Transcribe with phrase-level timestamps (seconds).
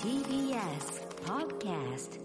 [0.00, 2.20] TBS Podcast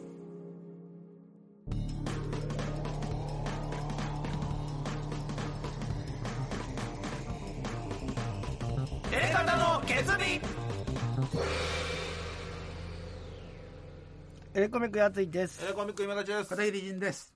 [14.56, 15.64] エレコミックやついです。
[15.66, 17.33] えーコミック今立ちです片桐仁です。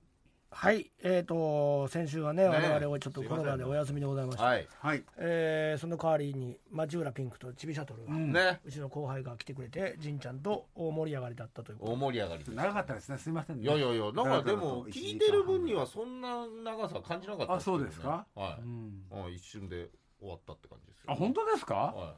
[0.60, 4.42] はい、えっ、と、先週はね、ね我々はちょっとコロナでお休みでございました。
[4.42, 4.66] はい。
[4.80, 5.04] はい。
[5.16, 8.58] えーその代わりに、町浦ピンクとちびシャトルが、うね。
[8.68, 12.54] ちの後輩が来てくれて、じんちゃんと大盛り上がりだったということ大盛り上がりです。
[12.56, 13.18] 長かったですね。
[13.18, 13.62] すみませんね。
[13.62, 18.26] いやいやいやなんかでも聞いてる分にはそんな長さ感じなかったあそうですか？
[18.34, 19.02] はい、うん。
[19.12, 21.74] あ一瞬で終わったって感じですよあ本当ですか？
[21.76, 22.14] は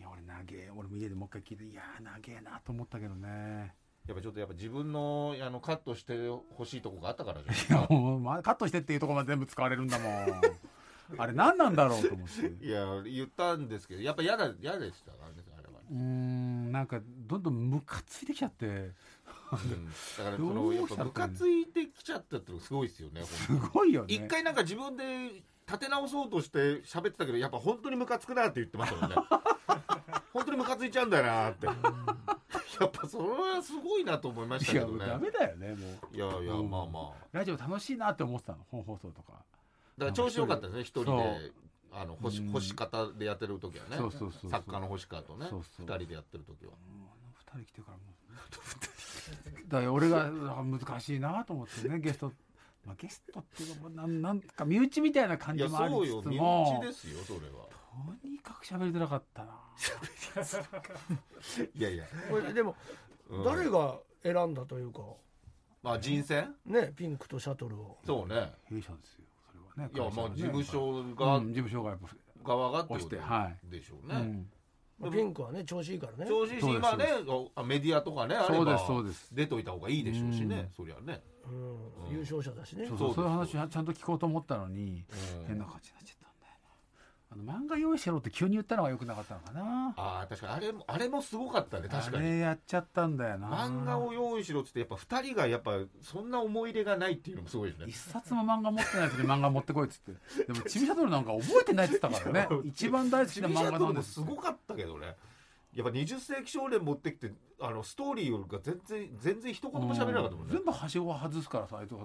[0.00, 0.68] いや俺長え。
[0.76, 3.72] 俺も家でもう一回聞いていやー長えなと思ったけどね。
[4.06, 6.14] い、やっぱちょっとやっぱ自分のあのカットして
[6.56, 10.40] ほしいとこがあったからじいゃやもうまあカットしてっていうところまで全部使われるんだもん。
[11.18, 12.42] あれ何なんだろうと思って。
[12.42, 15.80] な いいや言ったんですけどやっぱ嫌だ嫌でしたからねあれは。
[15.80, 18.66] ねうーんなんかどんどんムカついてきちゃって。
[18.66, 18.90] うん。
[18.90, 18.92] だ
[20.24, 24.14] から そのやっぱムカついてきちゃったってのがすごいですよねすごいよね。
[24.14, 29.16] 一回なんか自分で立て直そうとして喋ってたけどやっぱ本当にムカつくなって言ってましたもんね。
[30.32, 31.68] 本当にムカついちゃうんだよなって
[32.80, 35.06] やっぱそれはすごいなと思いましたけどね。
[35.06, 35.74] ダメだよねも
[36.12, 36.16] う。
[36.16, 36.70] いやいやうん。
[36.70, 37.26] まあまあ。
[37.32, 39.32] ラジオ楽しいなって思ってたの本放送とか。
[39.98, 41.52] だから調子良かったですね一人で。
[41.92, 42.52] あの干しうん。
[42.52, 43.96] 干し方でやってる時はね。
[43.96, 46.72] そうそうそう作家の星川とね二人でやってる時は。
[47.54, 48.14] 二人来てからもう
[49.68, 52.32] だから俺があ難しいなと思ってね ゲスト、
[52.84, 56.16] まあ、ゲストっていうのもなんなんか身内みたいな感じもありそうよ。
[56.22, 57.66] 身つつも内ですよそれは
[58.20, 59.52] とにかく喋りづらかったな。
[61.74, 62.04] いやいや。
[62.30, 62.76] これでも、
[63.30, 63.44] うん。
[63.44, 65.00] 誰が選んだというか、
[65.82, 66.54] まあ人選？
[66.66, 67.98] ね、ピンクとシャトルを。
[68.06, 68.52] そうね。
[68.64, 69.94] 弊社ですよそれはね。
[69.94, 72.08] いやまあ事務所うがん事務所がやっぱ
[72.42, 74.14] 側がってこ押してとはでしょうね。
[74.16, 74.46] うん。
[74.98, 76.26] まあピンクはね、調子いいからね。
[76.26, 77.06] 調子いいしそうです今ね
[77.54, 79.34] あメディアとかねあればそうですそうです。
[79.34, 80.70] 出といた方がいいでしょうしねうん。
[80.70, 81.20] そりゃね。
[81.46, 82.06] うん。
[82.06, 82.86] うん優勝者だしね。
[82.88, 85.04] そうそですそううそういう話はちゃんと聞こうと思ったのに
[85.40, 85.46] うん。
[85.46, 86.18] 変な感じになっちゃっ
[87.34, 89.94] あの漫画用意しろって急に言ったのが良くなかったのかな。
[89.96, 90.52] ああ確かに。
[90.54, 92.26] あれもあれもすごかったね確かに。
[92.28, 93.48] あれやっちゃったんだよな。
[93.48, 95.72] 漫画を用意しろっつってやっぱ2人がやっぱ
[96.02, 97.86] そんな思い入れがないっていうのもすごいですね。
[97.88, 100.12] 一冊も漫画持ってないやつに漫画持ってこいっつって。
[100.46, 102.48] でもチビシャトルなんか覚えてないって言ったからね。
[102.64, 105.16] 一番大好きな漫画なんですすごかったけどね
[105.74, 110.52] やっぱ20世紀少年持ってきてあのストーリーが全然全然一言も喋れなかったもんね。
[110.54, 111.98] 全部はしごを外すからさあいつが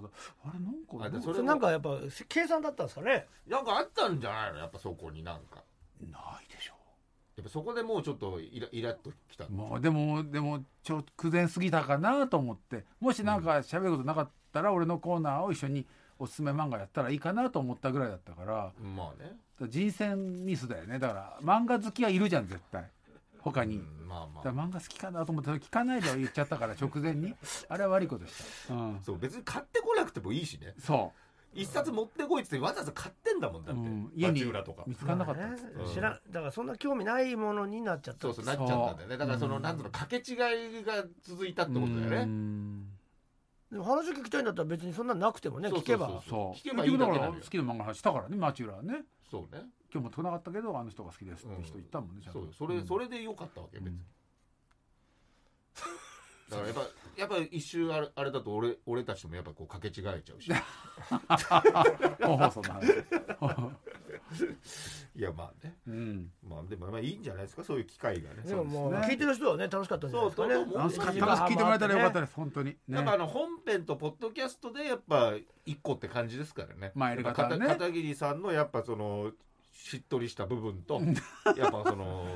[0.44, 1.96] あれなんかあでそれそれなんかやっぱ、
[2.28, 3.26] 計算だったんですかね。
[3.46, 4.58] なんかあったんじゃないの？
[4.58, 5.62] やっぱそこになんか。
[6.00, 6.74] ないでしょ。
[7.36, 15.86] やっぱそこでもうちょっとイライラっときたもうでもでもちょっと苦前すぎたかなと思ってもしなんか喋ることなかったら俺のコーナーを一緒に
[16.18, 19.36] おすすめ漫画やったらいいかなと思ったぐらいだったからまあね。
[19.68, 20.98] 人選ミスだよね。
[20.98, 22.90] だから漫画好きはいるじゃん絶対
[23.42, 27.34] 他に、うんまあまだからあ漫画好きかなと思って聞かないで言っちゃったから直前に。
[27.68, 30.74] あれは悪いことした、うん、そう別に買ってこなくてもいいしね。
[30.78, 31.12] そ
[31.52, 34.84] 一冊持ってこいってわざわざ買ってんだもんだう、って、うん、家に町浦とか。
[34.86, 35.46] 見つからなかった。
[35.46, 35.94] っつってまあね。
[35.94, 36.20] 知らん。
[36.30, 39.16] だからそんな興味ないものになっちゃったそうそうなっちゃったんだよね。
[39.16, 39.62] だからその、うん。
[39.62, 40.34] なんつうの掛け違
[40.80, 42.84] いが続いたってことだようねん。
[43.72, 46.28] でも話聞きたいんだったら別にそんななくてもねそう聞けばそうそう。
[46.28, 46.68] そう。
[46.68, 49.02] 聞けばいいだから好きな漫画の話したからね町浦はね。
[49.30, 49.62] そうね
[49.92, 52.40] 今日も来なかったけどあの人が好きですって人言ったもんね、ちゃんと。
[52.40, 52.52] そうよ。
[52.56, 52.86] それ、うん。
[52.86, 54.04] それでよかったわけ別に、うん
[56.50, 56.82] だからやっぱ
[57.16, 60.48] やっぱ一周あれあれだと俺俺たちともやっぱこう掛け違えちゃうし。
[65.14, 65.76] いやまあね。
[65.86, 66.30] うん。
[66.42, 68.42] まあでもまあいいんじゃないですかそういう機会がね。
[68.44, 70.54] でももう聞いてる人はね楽しかったんじゃないですかね。
[70.54, 72.70] そうそう楽しかった楽しく聞いてもらえたらよかったです本当に。
[72.70, 75.34] ねやっぱあの本編とポッドキャストでやっぱ
[75.64, 76.90] 一個って感じですからね。
[76.96, 77.64] まあやり方はね。
[77.64, 79.30] 片桐さんのやっぱその
[79.82, 81.00] しっとりした部分と
[81.56, 82.26] やっぱその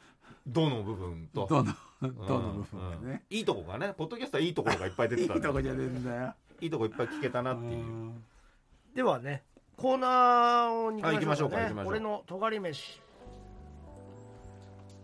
[0.46, 1.46] どの部分と。
[1.46, 1.72] どの
[2.02, 2.14] うん。
[2.26, 3.36] どの部分がね、うん。
[3.36, 6.34] いいとこがねポッドキャストはいいところがいっぱい出ていいたんでとこじゃねえんだよ。
[6.60, 7.72] いいとこいっぱい聞けたなっていう。
[7.72, 8.24] うん。
[8.94, 9.44] ではね
[9.76, 11.90] コーナーにあ行きましょうかね行きましょう。
[11.92, 13.00] 俺の尖り飯。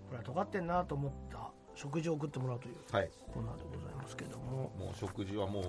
[0.08, 3.10] これは尖ってんなと思った食事を送ってもらうというはい。
[3.32, 4.72] コーナーでございますけども。
[4.78, 5.60] もう食事はも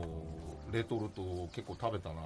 [0.69, 1.21] うレトルト
[1.53, 2.21] 結構食べたな。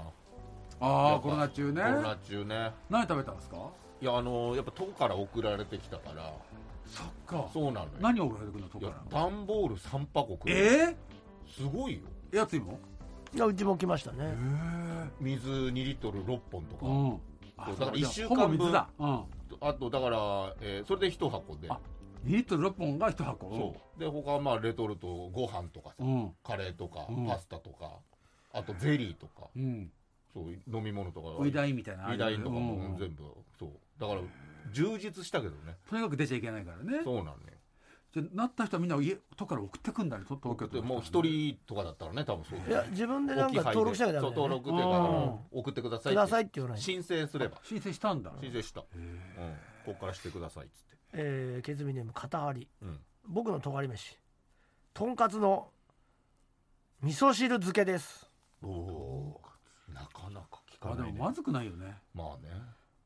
[0.80, 1.81] ああコロナ中ね。
[1.81, 2.71] コロナ中ね。
[2.89, 3.69] 何食べたんですか？
[4.01, 6.33] いやあのやっぱ都から送られてきたから。
[6.88, 7.48] そっか。
[7.53, 7.88] そうなのよ。
[8.00, 10.57] 何送られてくるのといやから段ボール3箱くらい。
[10.57, 10.95] え
[11.48, 12.00] すごいよ。
[12.33, 12.80] えやついも
[13.33, 14.18] いやうちも来ましたね。
[14.19, 16.86] え水2リットル6本とか。
[16.86, 17.19] うん。
[17.68, 18.89] そうだから一週間ほぼ分水だ。
[18.98, 19.24] うん。
[19.62, 21.69] あとだから、えーそれで1箱で。
[21.69, 21.80] あ
[22.25, 23.50] 2リットル6本が1箱？
[23.56, 24.00] そう。
[24.00, 26.31] で他はまあレトルトご飯とかさ、うん。
[26.44, 27.27] カレーとか、うん。
[27.27, 27.92] パスタとか
[28.51, 29.47] あとゼリーとか。
[29.56, 29.92] うん
[30.33, 31.30] そう飲み物とか。
[31.39, 32.12] ウイダインみたいな。
[32.12, 32.98] ウイダインとかもうん。
[32.98, 33.24] 全部、
[33.60, 33.72] そう。
[34.00, 34.22] だから
[34.72, 35.78] 充実したけどね。
[35.89, 37.01] とにかく出ちゃいけないからね。
[37.04, 37.62] そうなんね
[38.13, 40.86] じゃあなった人はみんな家とから送ってくんだねと東京とか。
[40.86, 45.60] もう一人とかだったらね多分そういや自分でなんか登録しなきゃダメね登録っていうかうん。
[45.60, 46.81] 送ってくださいくださいって言わない。
[46.81, 47.57] 申請すれば。
[47.63, 48.33] 申請したんだ。
[48.42, 49.19] 申請した、うん、
[49.86, 50.98] ここからしてくださいっつって。
[51.13, 52.68] えー、ケツビネーム片張り。
[52.81, 53.00] うん。
[53.28, 54.18] 僕のとがり飯。
[54.94, 55.69] とんかつの
[57.01, 58.30] 味噌汁漬けです。
[58.62, 59.50] おおー
[59.94, 61.04] なかなか聞かないね。
[61.04, 61.98] あでもまずくないよね。
[62.14, 62.50] まあね。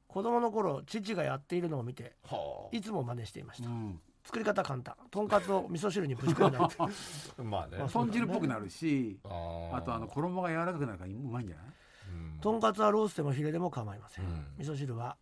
[0.08, 4.00] 子供の頃父がやっているのを見てはいつも真似していました、うん。
[4.24, 4.96] 作り方簡単。
[5.12, 6.88] とんかつを味噌汁にぶち込んだりあ
[7.44, 7.78] まあね。
[7.82, 9.76] あ豚汁っぽくなるしあー。
[9.76, 11.66] あとあの衣が柔らかくなるからうまいんじゃない？
[12.14, 12.40] うん。
[12.40, 14.46] とんかつはロースでもヒレでも構いません、うん。
[14.58, 15.18] 味噌汁は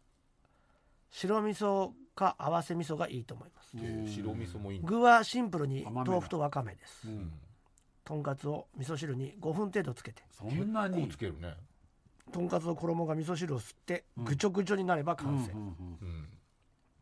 [1.10, 3.75] 白味噌か合わせ味噌がいいと思います。
[3.75, 4.88] で白味噌もいいんだ。
[4.88, 7.07] 具はシンプルに甘めだ豆腐とわかめです。
[7.10, 7.31] うん
[8.05, 10.23] とんかつを味噌汁に5分程度つけて。
[10.31, 11.55] そんなこにうつけるね。
[12.31, 14.25] とんかつの衣が味噌汁を吸ってうん。
[14.25, 15.53] ぐちょぐちょになれば完成、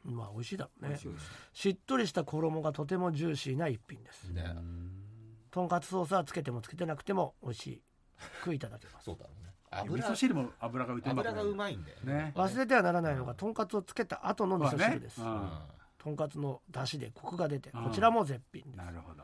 [0.03, 0.99] まあ美味しいだろうね。
[1.53, 4.29] しっとりした衣がとてもジューシーな一品です。
[4.31, 4.43] ね。
[5.51, 7.81] とんかつソースはつけてもつけてなくても美味し
[8.43, 9.05] くいただけます。
[9.05, 9.51] そうだろうね。
[9.71, 12.33] 味油噌汁も油が浮いてる油がうまいんだよね。
[12.35, 15.27] 忘れてはならないのがとんかつをつけた後の味噌汁です、ね。
[15.27, 15.51] うん。
[15.97, 17.83] とんかつの出汁でコクが出てうん。
[17.85, 19.23] こちらも絶品です、なるほど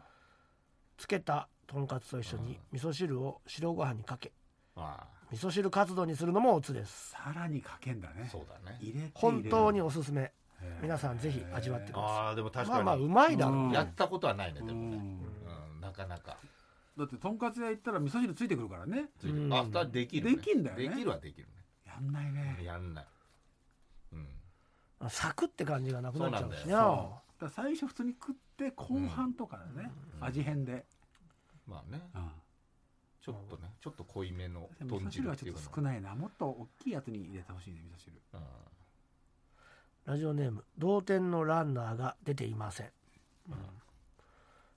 [0.97, 4.31] つけたとんかつと一緒に味噌汁を白ご飯にかけ
[4.75, 7.11] ま味噌汁カツ丼にするのもおつです。
[7.11, 8.23] さらにかけんだね。
[8.25, 8.77] あそうだね。
[8.81, 10.31] 入れて本当に入おすすめ。
[10.81, 14.99] 皆さんぜひ味わってくださああでもい確かに、まあまあうまいだろやったことはないねでうもね、ん。
[14.99, 16.37] うん、なかなか。
[16.97, 19.09] だってとんかつ屋行ったら味噌汁ついてくるからね。
[19.19, 20.89] ついあ二人できる、ね、できんだよね。
[20.89, 21.47] できるはできる
[21.85, 22.55] やんないね。
[22.59, 23.05] ねやんない。
[24.13, 24.15] う
[25.05, 25.09] ん。
[25.09, 30.85] サクって感じがなくなっちゃうしそうなだから最初普通に食って後半とかだね、味変で、
[31.67, 32.01] まあね。
[32.15, 32.31] うん。
[33.21, 36.15] ちょっとねちょっと濃いめの味豚噌汁はちょっと少ないな。
[36.15, 38.13] もっと大きいやつに入れてほしいね味噌汁。
[38.33, 38.41] うん。
[40.05, 42.91] ラジオネーム同点のランナーが出ていません、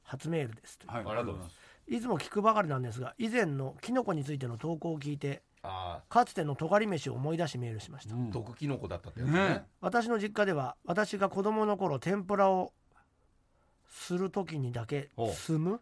[0.03, 1.57] 初メールですはいありがとうございます。
[1.87, 8.27] いつも聞くばかりなんですが以前のキノコについての投稿を聞いてあかつてのとがり飯を思い出しメールしました、うん。
[8.27, 12.73] あ毒キノコだったってやつねね私の実家では私が子供の頃天ぷらを
[13.91, 15.81] する時にだけ住む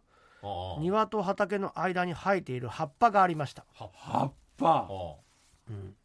[0.79, 3.89] 庭と畑の間に生えている葉っぱがありました、葉っ
[4.29, 4.33] ぱ。
[4.59, 4.87] ぱ。
[5.69, 5.95] うん、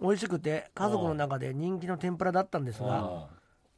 [0.00, 3.28] 美味しくて家族の中で人気の天ぷらだったんですがあ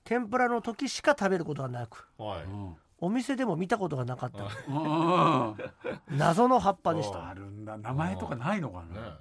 [0.05, 2.45] 天ぷらの時しか食べることがなくあはい。
[2.45, 4.45] うんお店でも見たことがなかった。
[4.45, 6.17] うん。
[6.17, 7.29] 謎の葉っぱでした。
[7.29, 7.77] あるんだ。
[7.77, 9.19] 名前とかないのかねな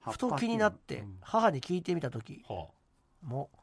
[0.00, 1.16] 葉っふとぱ気になってうん。
[1.22, 2.66] 母に聞いてみた時は
[3.22, 3.56] もう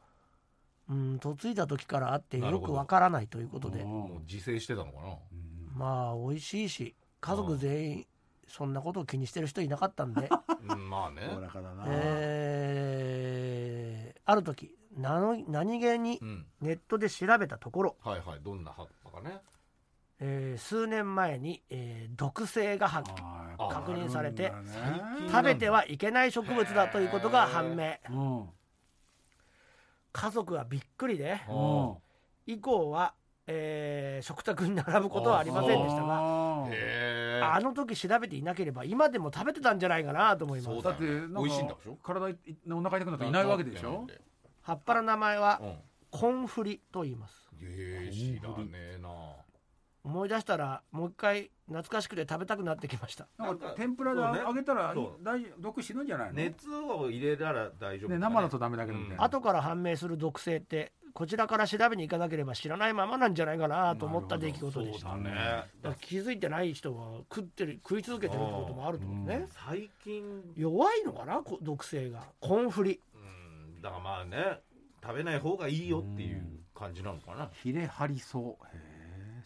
[0.92, 3.82] ん嫁いだ時からあってよくわからないということで。
[3.82, 5.06] あもう自生してたのかな。
[5.08, 5.78] うん。
[5.78, 8.06] まあ美味しいし家族全員
[8.48, 10.28] そんなことを気にしてる人いなかったんで、
[10.68, 11.22] うんまあね。
[11.32, 16.46] おおらかだな、えーある時なの何気にうん。
[16.60, 19.40] ネットで調べたところ、はいはいどんな葉っぱかね。
[20.20, 24.72] えー数年前に、えー毒性が発ああ確認されてあるんだ。
[25.20, 27.94] ね食べてはいけない植物だということが判明。
[28.10, 28.48] うん
[30.12, 31.94] 家族はびっくりでうん。
[32.46, 33.14] 以降は、
[33.46, 40.72] えー食卓に並ぶことはありませんでしたがあの時調べていなければ今でも食べてたんじゃないかなと思います。
[40.74, 41.96] そうだだって美味しいんだでしょ？
[42.02, 42.36] 体い
[42.70, 44.06] お腹痛くなったらいないわけでしょ？
[44.62, 45.74] 葉っぱの名前はうん。
[46.10, 47.34] コンフリと言います。
[47.60, 49.08] ええ知らねえな
[50.04, 53.28] 思い出したらもう一回懐かしくて食べたくなってきました。
[53.38, 54.40] なんか天ぷらでそうね。
[54.40, 55.24] 揚げたらそう。
[55.24, 55.60] 大丈夫？
[55.62, 65.10] 毒死ぬんじゃないの、ね、熱を入れたら大丈夫生だとダメだけどみたいな、後から判明する毒性ってこちらから調べに行かなければ知らないままなんじゃないかなと思った出来事でした。
[65.10, 65.94] そうだね。
[66.00, 70.24] 気づいてない人は食ってる食い続けてるってこともあるってことね、最近。
[70.56, 71.42] 弱いのかな？
[71.42, 72.24] こ毒性が。
[72.40, 73.00] コンフリ。
[73.14, 73.80] うん。
[73.80, 74.60] だからまあね
[75.02, 76.44] 食べない方がいいよっていう
[76.74, 77.50] 感じなのかな。
[77.62, 78.91] ヒレハリソウへえ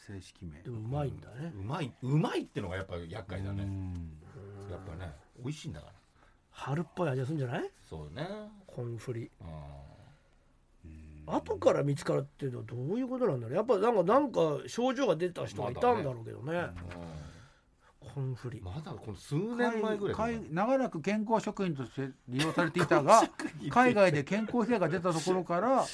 [0.06, 0.62] 正式名。
[0.62, 1.52] でもうまいんだね。
[1.58, 3.62] うまいうまいってのがやっぱり厄介だね。
[3.64, 4.12] うん。
[4.70, 5.92] やっぱね美味しいんだから。
[6.50, 7.70] 春っぽい味がするんじゃない？
[7.88, 8.26] そうね。
[8.66, 9.30] コンフリ。
[9.40, 11.34] うん。
[11.34, 13.56] 後から見つかるっていうのはどういうことなんだろう。
[13.56, 16.68] やっぱなんかなんか症状が出た人がいたんだろうけどね,、
[18.14, 18.60] コンフリ。
[18.60, 23.22] まだこの数年前ぐらい長らく健康食品として利用されていたが
[23.70, 25.86] 海外で健康被害が出たところからあ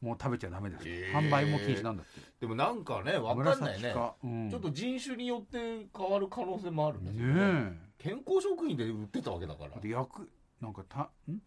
[0.00, 1.12] もう食べちゃダメです、へえ。
[1.14, 2.20] 販売も禁止なんだって。
[2.40, 3.92] でもなんかねわかんないね。
[3.92, 4.50] か、うん。
[4.50, 7.34] ちょっと人種によって変わる可能性もあるんですよね。
[7.36, 7.72] え。
[7.98, 9.70] 健康食品で売ってたわけだから。
[9.70, 10.08] だって薬
[10.60, 11.40] なんかたん？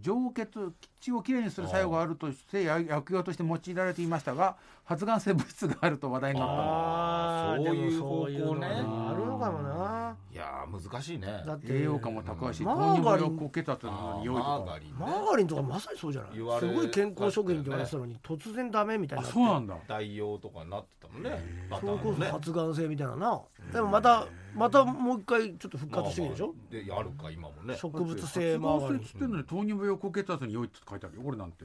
[0.00, 7.64] 上血血をきれいにする作用があるとしてや薬用として用いられていましたが発がん性物質があると話題になった。
[7.64, 8.60] そういう方向ね。
[8.60, 10.16] があるのかもな。
[10.32, 11.42] いやー難しいね。
[11.46, 13.26] だって栄養価も高いしマ糖ーガリン。
[13.26, 16.30] 尿病高血圧あのー匂いとかマーガリンねマーガリンとかまさにそうじゃない？
[16.32, 19.76] すごい健康食品って言われてたのに突然ダメみたいなそうなんだ。
[19.88, 21.30] 代用とかになってたもんね。
[21.70, 22.26] それこーのね。
[22.26, 23.40] そ発がん性みたいなな。
[23.72, 26.54] でもまたまたもう一回ちょっと復活してるでしょ？
[26.70, 27.76] でやるか今もね。
[27.76, 31.22] 植物性マーガリン発がん性っつってんのに糖尿病高血圧に良いって書いてあるよ。
[31.22, 31.64] これなんて。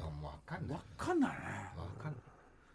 [0.00, 0.76] あわかんない。
[0.76, 1.36] わかんないね。
[1.76, 2.20] わかんない。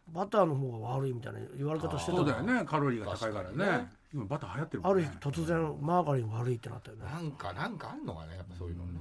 [0.10, 2.66] バターの方が悪いみたいな言われ方してたそうだよね。
[2.66, 3.58] カロリーが高いからね。
[3.58, 3.92] ね。
[4.13, 7.06] 今バター流行ってるもあるんね日突然マーガリン悪いってなったよね。
[7.06, 8.92] なんかなんかあんのかねやっぱそういうのね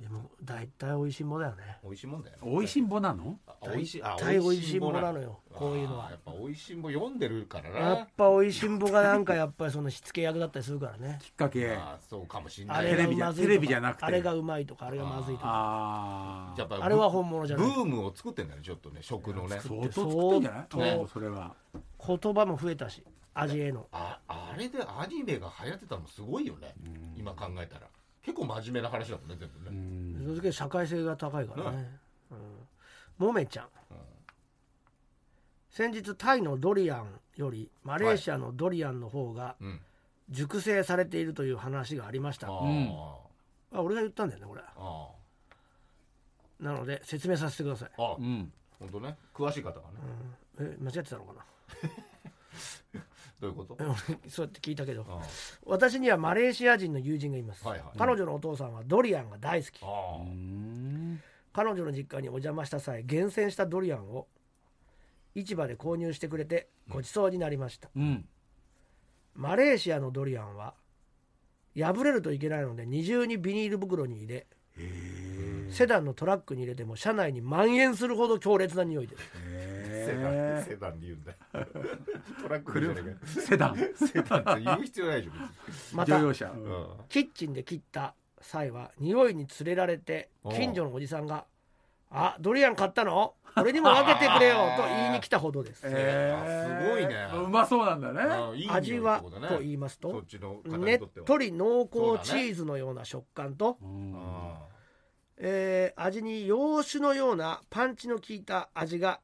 [0.00, 1.78] でも大体美味しいものだよね。
[1.84, 2.50] 美味しいもんだよね。
[2.50, 3.38] 美味しんぼなの？
[3.46, 6.10] あ美味しいあ大体美味しいものななのよこういうのは。
[6.10, 11.18] やっぱ美味しいもん読んでるからやっなぱ美味しんぼがなんかやっぱりそのしつけ役だったりするからね。
[11.22, 11.70] きっかけ。
[11.72, 13.48] あーそうかもしんなあいれがうまずいとか。
[13.48, 14.04] テレビじゃなくて。
[14.06, 15.46] あれがうまいとかあれがまずいとか。
[15.48, 17.66] ああやっぱあれは本物じゃない。
[17.66, 19.60] ブームを作ってんだよねちょっとね食のね。
[19.62, 20.66] 相当作ってんじゃない？
[20.70, 20.96] 相当。
[20.96, 21.54] もうそれは。
[22.06, 23.04] 言葉も増えたし
[23.34, 23.86] 味への。
[23.92, 26.74] ああれでアニメが流行ってたのすごいよね。
[27.16, 27.86] 今考えたら
[28.22, 30.22] 結構真面目な話だもんね全部うねん。
[30.24, 31.98] それだけ社会性が高いからね、
[32.30, 32.34] う
[33.24, 33.68] ん、もめちゃん、
[35.70, 39.80] 先日タイのドリアンよりマレーシアのドリアンの方がうん。
[40.32, 42.88] 熟成されているという話がありました、ああん。
[42.88, 44.62] ー俺が言ったんだよねこれ。
[44.76, 45.08] あ
[46.60, 48.12] なので説明させてください、ー。
[48.12, 48.52] あうん。
[48.78, 49.16] 本当ね。
[49.34, 49.84] 詳しい方がね。
[50.60, 51.44] え間違ってたのかな？
[53.40, 53.76] どういうこと？
[54.28, 55.20] そうやって聞いたけどあ
[55.64, 57.98] 私にはマレーシア人の友人がいます、はいはい。
[57.98, 59.80] 彼女のお父さんはドリアンが大好き。
[61.52, 64.28] 彼女の実家にお邪魔した際厳選したドリアンを
[65.34, 68.24] 市場で購入してくれてごちそうになりました、うん。
[69.34, 70.74] マレーシアのドリアンは
[71.76, 74.46] 破れるといけないので二重にビニール袋に入れ
[75.70, 79.22] セダンのトラックに入れても車内に蔓延するほど強烈な匂いです。
[79.22, 79.28] セ
[80.14, 81.38] ダンへセダンで言うんだよ。
[82.42, 83.16] トラックで言うんだけど。
[83.16, 83.76] ーセダン。
[83.94, 86.50] セダンって言う必要ないでしょまた乗用車。
[86.50, 86.86] うん。
[87.08, 91.44] キッチンで切った際は匂いに連れられて近所のおじさんが
[92.10, 93.34] 「あドリアン買ったの？
[93.56, 95.80] 俺にも分けてくれよ」 と言いに来たほどです。
[95.82, 97.28] すごいね。
[97.34, 98.20] うまそうなんだね。
[98.22, 100.22] あーいい匂い味はと言いますそと
[100.78, 101.90] ねっにとり濃厚
[102.28, 104.14] チーズのような食感と、うん。
[104.16, 104.66] あ
[105.36, 109.20] えー味に洋酒のようなパンチの効いた味が、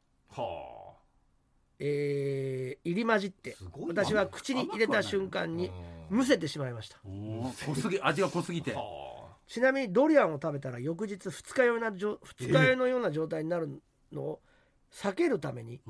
[1.78, 3.56] えー入り混じって
[3.88, 5.68] 私は口に入れた瞬間あに
[6.11, 6.18] うん。
[6.18, 6.99] むせてしまいました。
[7.04, 8.73] 濃すぎ味が濃すぎて。
[8.73, 13.80] はちなみにドリアンを食べたら翌日二日酔いな二日酔いのような状態になる
[14.12, 14.40] のを
[14.92, 15.80] 避けるために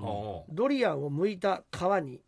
[0.49, 2.21] ドリアンを剥いた皮に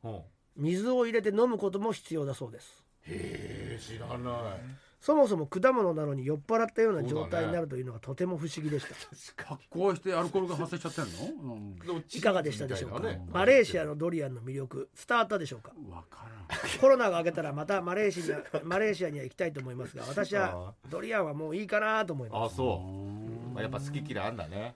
[0.56, 2.84] 水を入れて飲むことも必要だそうです。
[3.02, 8.94] へえ知らないそもそも果物なのに酔っ払ったような状態になるというのがとても不思議でした、
[9.48, 11.54] 発酵してアルコールが発生しちゃってんの？
[11.54, 11.56] う
[11.96, 12.04] ん。
[12.12, 13.26] いかがでしたでしょうか、ね。
[13.32, 15.72] マレーシアのドリアンの魅力伝わったでしょうか？
[15.88, 16.78] わからん。
[16.78, 22.52] コロナが明けたらまたマレーシアに マレーシアには行きたいと思いますが私はドリアンはもういいかなと思います。
[22.52, 22.74] あそ
[23.50, 23.54] う。
[23.54, 24.74] まあやっぱ好き嫌いあんだね。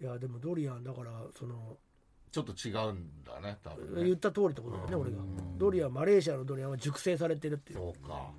[0.00, 1.76] いやでもドリアンだからその
[2.30, 4.04] ちょっと違うんだね多分ね。
[4.04, 5.16] 言った通りってことだよね俺が。
[5.18, 7.78] うんドリアンマレーシアのドリアンは熟成されてるっていう。
[7.78, 8.30] そうか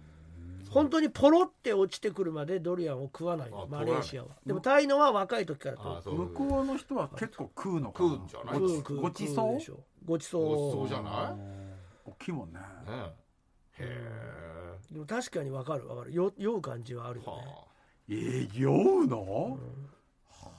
[0.77, 4.29] 本当にポロって落ちてくるまでドリアンを食わないのあマレーシアは。
[4.45, 8.09] でもタイのは若い時からとあそう向こうの人は結構食うのかな？
[8.09, 8.59] 食うんじゃない？
[8.59, 9.79] ごち食そうでしょ。
[10.05, 10.45] ごちそう。
[10.45, 11.39] ごちそうじゃない？
[12.05, 12.59] 大きいもんね。
[12.59, 13.13] ね
[13.79, 13.83] へ
[14.91, 16.13] でも確かにわかるわかる。
[16.13, 17.43] よ酔う感じはあるえよね。
[17.43, 17.63] は
[18.09, 19.57] えー、酔うの、
[20.31, 20.49] あ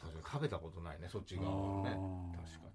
[0.00, 1.82] 確かに食べたことないねそっち側。
[1.82, 1.90] はね。
[2.36, 2.68] 確か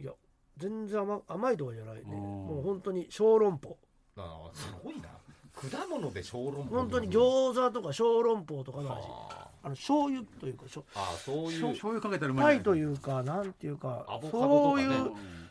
[0.00, 0.12] いや
[0.56, 2.02] 全然甘甘いとかじゃないね。
[2.06, 2.12] うん。
[2.12, 3.68] もう本当に小籠包。
[3.70, 5.08] にあーすごいな
[5.56, 9.08] 果物で小籠包本当に餃子とか小籠包とかの味。
[9.08, 9.68] はあ。
[9.70, 14.86] の醤油というかしょあそういう醤醤油かけたらうまいとういうかなんていうかアボカドとかね。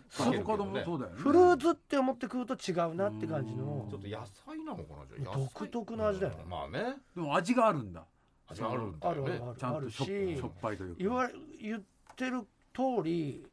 [0.07, 1.17] そういうアボカドもそうだよね。
[1.17, 3.87] フルーツって思って食うと違うなって感じの。
[3.89, 5.37] ちょっと野菜なのかなじゃあ？
[5.37, 6.39] 野菜独特な味だよね。
[6.43, 6.95] うんまあね。
[7.15, 8.05] でも味があるんだ。
[8.47, 9.09] 味あるんだ。
[9.09, 9.57] よねあるあるある。
[9.59, 10.95] ちゃんとしょっあるししょっぱいというか。
[10.99, 11.81] 言われ言っ
[12.15, 12.41] てる
[12.73, 13.45] 通り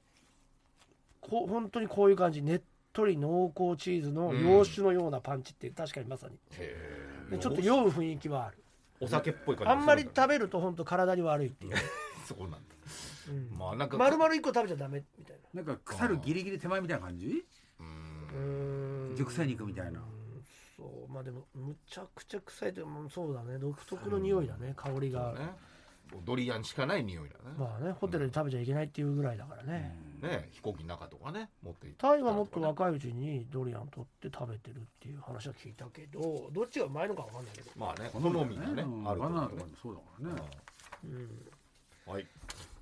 [1.21, 2.43] こ本当にこういう感じ。
[2.43, 6.35] ねっとり濃厚チーズの洋酒のようなパンチっていう確かにまさに。
[6.35, 6.39] へ
[7.29, 8.59] えでちょっと酔う雰囲気はある。
[9.01, 11.77] お酒っぽい感じあんまりべ食べると本当体に悪いっていう、
[12.27, 12.59] そうなんだ。
[13.31, 13.59] うん。
[13.59, 15.63] まあなんか丸々一個食べちゃダメみたいな。
[15.63, 17.45] なんか腐るギリギリ手前みたいな感じ？
[17.81, 17.87] うう
[19.13, 19.15] ん。
[19.17, 20.01] 熟成肉みたいな。
[20.77, 21.13] そう。
[21.13, 23.59] まあでもむちゃくちゃ臭いというそうだね。
[23.59, 25.31] 独特の匂いだね香りが。
[25.31, 25.72] ある、ね
[26.25, 39.09] ドリアンしかない匂いだね,、まあねホテルで食べちゃいけないっていうぐらいだからね、ね飛行機の中とかね持って行タイはもっと若いうちにドリアン取って食べてるっていう話は聞いたけどどっちがうまいのかわかんないけど、まあね好みがね、うん。
[39.09, 40.43] あるとバナナ思うねとかもそうだからね
[41.05, 42.27] うん、はい。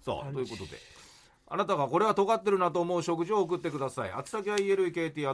[0.02, 0.78] さあということで
[1.52, 4.12] あなたがこれは尖ってるなと思う食事を送ってください。
[4.12, 5.25] あつ先は elekt.tbs.co.jp、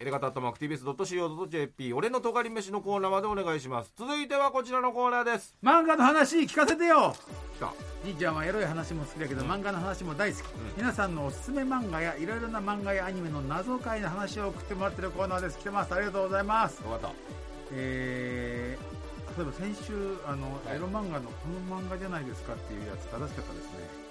[0.00, 3.92] エレガタ .tbs.co.jp、俺の尖り飯のコーナーまでお願いします。
[3.96, 5.54] 続いてはこちらのコーナーです。
[5.62, 7.14] 漫画の話聞かせてよ。
[7.54, 7.72] 来た。
[8.04, 10.42] 兄ちゃんはエロい話も好きだけど、漫画の話も大好き、
[10.76, 15.58] 皆さんのおすすめ漫画やいろいろな漫画やアニメの謎解の話を送ってもらってるコーナーです。
[15.58, 15.94] 来てます。
[15.94, 16.82] ありがとうございます。
[16.82, 17.12] よかった。
[17.70, 20.76] えー、例えば先週あの、はい。
[20.76, 24.01] エロ漫画のこの漫画じゃないですかっていうやつ正しかったですね、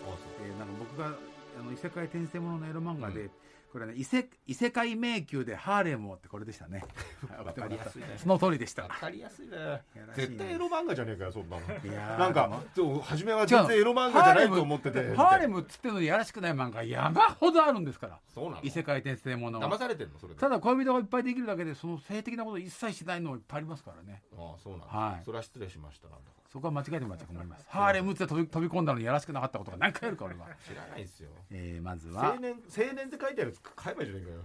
[0.43, 3.31] えー、なんか僕があの異世界転生もののエロ漫画で、うん。
[3.71, 6.83] これね異世異世界迷宮でハーレムをってこれでしたね。
[7.45, 8.07] わかりやすいね。
[8.17, 8.83] その通りでした。
[8.83, 9.81] わかりやすいね。
[10.13, 11.65] 絶対エロ漫画じゃねえかよそんなの。
[11.65, 12.19] いやー。
[12.19, 12.61] なんか
[13.01, 15.15] 初めは全然エロ漫画じゃないと思ってて。
[15.15, 18.19] ハーレムっつってんのにやらしくない漫画山ほどあるんですから。
[18.33, 18.59] そうなの。
[18.61, 19.69] 異世界転生ものは。
[19.69, 20.39] 騙されてんのそれで。
[20.39, 24.21] ただ恋人がいっぱいできるだけでその性的なこと一切しないのもいっぱいありますからね。
[24.37, 25.21] ああそうなんだ、はい。
[25.23, 26.09] それは失礼しました
[26.51, 27.65] そこは間違えてもらっちゃ困ります。
[27.69, 31.29] ハーレムって飛び飛び込んだのにやらしくなかったことが何回あるか俺は、知らないですよ。
[31.49, 32.33] えーまずは。
[32.33, 34.41] 青年青年って書いてある買えばいいじゃねえかよ。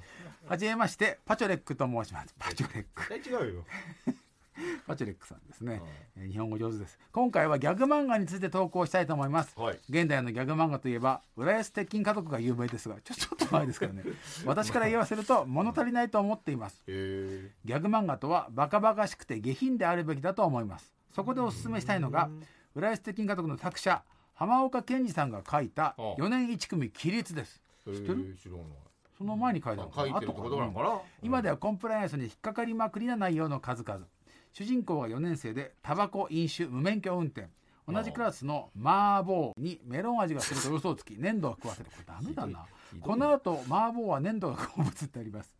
[0.46, 2.34] はじめましてパチョレックと申します。
[2.38, 3.12] パチョレック。
[3.12, 3.64] 絶対違うよ。
[4.86, 5.82] パチョレックさんですね、
[6.16, 6.98] えー日本語上手です。
[7.12, 9.58] 今回はギャグ漫画について投稿したいと思います。
[9.58, 9.78] はい。
[9.90, 14.04] 現代のギャグ漫画といえば浦安鉄筋家族が有名ですがちょ ちょっと前ですからね。
[14.46, 16.80] 私から言わせると物足りないと思っています。
[16.86, 22.28] ギャグ漫画とはバカバカしくて下品であるべきだと思いますそこでおすすめしたいのが
[22.74, 24.02] 浦安鉄筋家族の作者
[24.34, 26.14] 浜岡健二さんが書いたああ。
[26.18, 27.62] 4年1組起立です。
[27.86, 28.36] 知知ってる？
[29.16, 30.20] その前に書いたのかな？
[31.22, 34.04] 今ではコンプライアンスに引っかかりまくりな内容の数々。
[34.52, 37.48] 主人公が4年生でタバコ飲酒無免許運転。
[37.88, 41.86] 同じクラスの麻婆にメロン味がすると嘘をつき粘土を食わせる。
[41.86, 42.66] これダメだな。
[43.00, 45.54] この後麻婆は粘土が好物ってあります。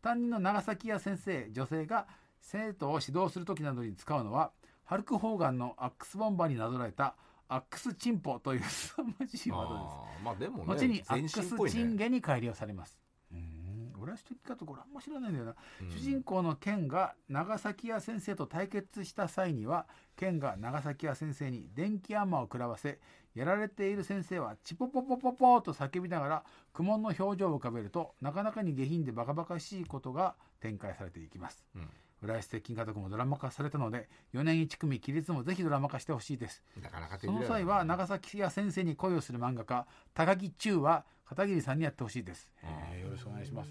[0.00, 2.06] 担任の長崎屋先生女性が
[2.40, 4.52] 生徒を指導する時などに使うのは
[4.84, 7.14] ハルク・ホーガンのアックスボンバーになぞらえた
[7.48, 10.24] アックスチンポという凄まじいワードです。
[10.24, 12.98] まあでもね後にアッ全クスチンゲに改良されます。
[13.30, 15.90] うん、俺は知ってるかとこれあんま知らないんだよな、うん。
[15.90, 19.86] 主人公のケンが長崎屋先生と対決した際には
[20.16, 22.98] ケンが長崎屋先生に電気アンマーを食らわせ
[23.34, 31.64] やられている先生はチポポポポポーと叫びながら苦悶の表情を浮かべるとなかなかに下品でバカバカしいことが展開されていきます。
[31.76, 31.88] うん
[32.22, 36.62] 浦安鉄筋家族もドラマ化されたので4年1組起立もぜひドラマ化してほしいです。
[36.80, 43.70] なかなか手その際は長崎屋先生に恋をする漫画家高木中は片桐さんにやってほしいです、えーよろしくお願いします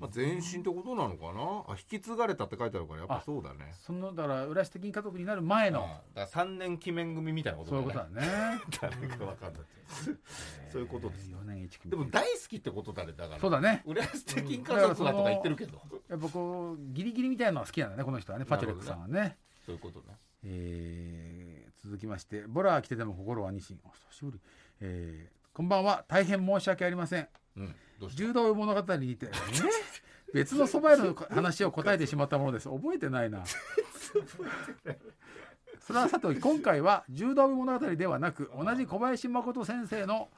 [0.00, 1.64] まあ全身ってことなのかな？
[1.68, 3.74] あ引き継がれたって書いてあるからやっぱそうだね。
[3.80, 8.22] そのだから浦安鉄筋家族になる前のあだから3年記念組みたいなことそういうことだね。
[8.80, 9.62] 誰かわかんない。
[10.72, 11.30] そういうことです。
[11.30, 11.90] 4年1組。
[11.90, 13.40] でも大好きってことだねだから。
[13.40, 13.82] そうだね。
[13.84, 19.36] 浦安鉄筋家族だとか言ってるけどやっぱこうギリギリみたいなのは好きなんだねこの人はねパチョレックさんはね。
[19.66, 20.16] そういうことね。
[20.44, 23.80] えー続きましてボラー来てても心はニシン。
[23.84, 24.40] お久しぶり、
[24.80, 26.04] えーこんばんは。
[26.06, 27.28] 大変申し訳ありません。
[27.56, 27.74] うん
[28.08, 29.64] 柔道物語にて、え ー
[30.32, 32.68] 別の蕎麦屋の話を答えてしまったものです。
[32.68, 33.42] 覚えてないな。
[35.80, 40.28] それはさておき今回は柔道部物語ではなく同じ小林誠先生の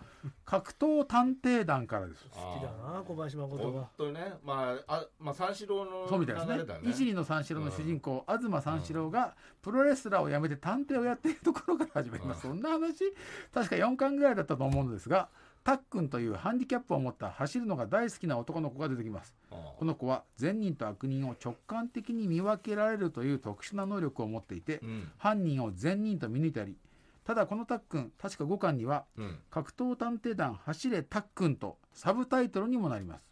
[0.46, 2.24] 格闘探偵団からです。
[2.30, 4.32] 好きだな小林誠本が当にね。
[4.44, 6.64] まああまあ三四郎のそうみたいですね。
[6.84, 13.12] 一二の三四郎の主人公、東三四郎がプロレスラーを辞めて探偵をやっているところから始まります、そんな話？
[13.52, 15.28] 確か4巻ぐらいだったと思うのですが
[15.64, 19.34] タックンというハンディキャップを持った走るのが大好きな男の子が出てきます。
[19.50, 25.10] あこの子は善人と悪人を直感的に見分けられるという特殊な能力を持っていて、うん。
[25.18, 26.76] 犯人を善人と見抜いたり
[27.24, 29.38] ただこのタックン確か5巻にはうん。
[29.50, 33.24] 格闘探偵団走れタックンとサブタイトルにもなります。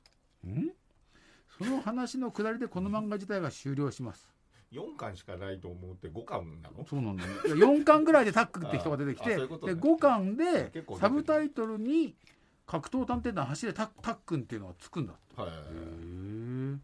[0.46, 0.70] ん。
[1.58, 4.28] その話のくだりでこの漫画自体が終了します
[4.72, 6.87] 4巻しかないと思って5巻なの？
[6.88, 9.74] そうなんだねいや4巻ぐらいでタックンって人が出てきてういうね。
[9.74, 12.14] で5巻でサブタイトルに
[12.66, 16.80] 格闘探偵団走れタッタックンっていうのがつくんだはいはいはい。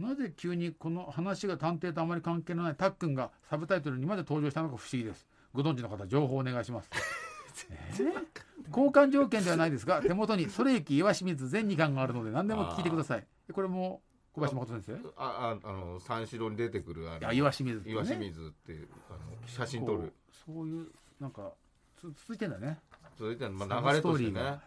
[0.00, 5.26] なぜ急にこの話が探偵とあまり関係のないタックンがサブタイトルにまで登場したのか不思議です。
[5.54, 6.90] ご存知の方情報お願いします。
[7.70, 8.04] えー？
[8.68, 13.26] 交換条件ではないですが手元にそれゆき岩清水全2巻があるので何でも聞いてください。
[13.52, 14.02] これも
[14.38, 17.94] 小林誠先生あああの三四郎に出てくるあのあ岩清水ってね。
[17.94, 20.12] 岩清水ってあの写真撮る。
[20.46, 20.86] そういう
[21.20, 21.52] なんか
[21.96, 22.78] つ続いてんだね。
[23.16, 24.58] それでまあ流れとしてね。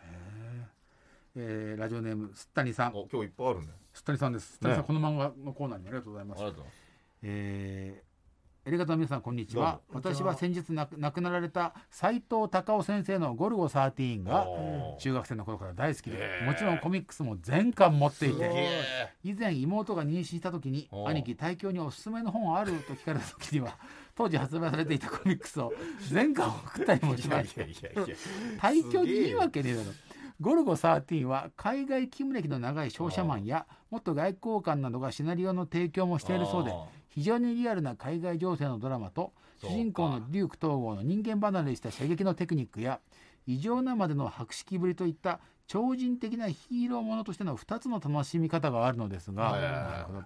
[1.35, 2.91] えーラジオネームすったにさん。
[2.93, 3.67] お今日いっぱいあるね。
[3.93, 4.53] すったにさんです。
[4.53, 4.87] すったにさん、ね。
[4.87, 6.41] この漫画のコーナーにありがとうございます。
[6.41, 6.65] ありがとう。
[7.23, 8.10] えー
[8.63, 9.79] エレガタの皆さんこんにちは。
[9.91, 14.45] 私はは先日亡く亡くなられた斉藤隆夫先生の「ゴルゴ13」が
[14.99, 19.09] 中学生の頃から大好きでもちろんコミックスも全巻持っていてえ。
[19.23, 23.75] 以前妹が妊娠した時に兄貴大京におすすめの本あると聞かれた時には
[24.13, 25.73] 当時発売されていたコミックスを
[26.11, 27.63] 全巻送ったりもしました
[28.61, 29.89] 大京にいいわけねえだろ。
[30.39, 36.73] ゴルゴ13は海外勤務歴の長い商社マンや元外交官などがシナリオの提供もしているそうで
[37.11, 42.99] 非常にリアルな海外情勢のドラマと主人公のデューク統合の人間離れした射撃のテクニックや
[43.45, 50.23] 異常なまでの博識ぶりといった超人的なヒーローものとしての2つの楽しみ方があるのですが、へえなるほど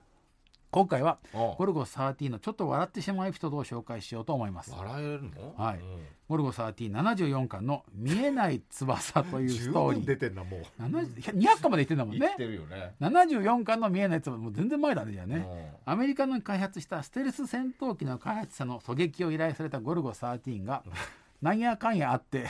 [0.75, 4.73] 今回はおゴルゴ13のちょっと笑ってしまうエピソードを紹介しようと思います。
[4.77, 5.55] 笑えるの？
[5.55, 5.77] はい。
[5.77, 5.83] うん。
[6.27, 10.05] ゴルゴ1374巻の「見えない翼」というストーリー。
[10.05, 10.61] 出てんなもう。
[10.83, 12.19] 70 200巻まで言ってんだもんね。
[12.19, 12.93] 言ってるよね。
[12.99, 15.47] 74巻の「見えない翼」もう全然前だねじゃあね、
[15.87, 15.93] うん。
[15.93, 20.83] アメリカの開発したステルス戦闘機の開発者の狙撃を依頼されたゴルゴ13が
[21.41, 22.47] なんやかんやあって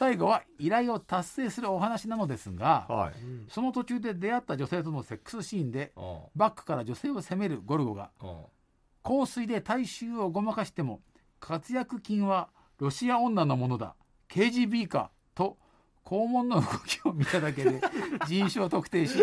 [0.00, 3.12] 最後は依頼を達成するお話なのですがはい。
[3.50, 6.18] その途中で出会った女性とのセックスシーンでうん。
[6.34, 8.38] バックから女性を責めるゴルゴがうん。
[9.02, 11.02] 香水で大衆をごまかしても
[11.38, 13.94] 活躍金はロシア女のものだ
[14.30, 15.58] KGB かと
[16.06, 17.82] 肛門の動きを見ただけで
[18.26, 19.18] 人種を特定し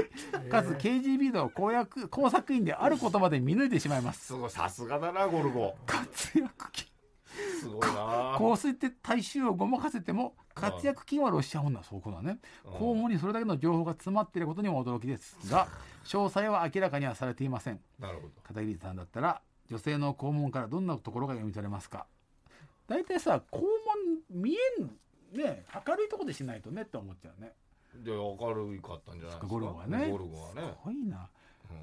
[0.52, 4.28] かつ KGB の公約工作員であることまで見抜いてしまいます。
[4.28, 5.76] すごいさすがだなゴルゴ。
[5.88, 6.88] 活躍金
[7.60, 8.36] すごいな。
[8.38, 12.22] 香水って大衆をごまかせても活躍金はロシア女そうこだ。
[12.22, 12.74] ねうん。
[12.74, 15.38] 肛門にそれだけの情報が詰まっていることにも驚きです。
[15.52, 15.68] が
[16.06, 17.80] 詳細は明らかにはされていません。
[18.00, 18.30] なるほど。
[18.44, 22.06] 片桐さんだったら女性の肛門からどんなところが読み取れますか？
[22.88, 23.68] 大体さ肛門
[24.30, 24.88] 見えん
[25.38, 27.54] ね明るいところでしないとねって思っちゃうね。
[27.96, 29.48] で明るかったんじゃないですか？
[29.48, 30.10] ゴルゴはね。
[30.10, 30.62] ゴルゴはね。
[30.62, 31.30] すごいな。
[31.70, 31.78] うん。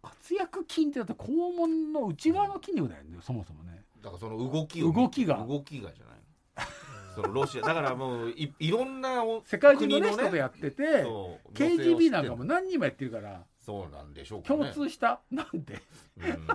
[0.00, 3.77] 活躍筋ってだって肛門の内側の筋肉だよねそもそもね
[4.10, 5.36] だからその動きを動きが。
[5.46, 6.22] 動きがじゃないの。
[7.14, 11.04] そのロシアだからもういいろんなお世界中の人とやってて
[11.52, 13.32] KGB なんかも何人もやってるから。
[13.32, 14.60] るそうなんでしょうかね。
[14.60, 15.20] 共通した？
[15.30, 15.82] なんで？
[16.16, 16.46] うん。